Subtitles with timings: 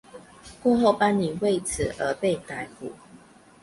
[0.63, 2.91] 过后班尼为此而被逮捕。